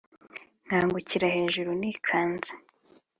nkangukira 0.65 1.27
hejuru 1.35 1.69
nikanze 1.79 2.51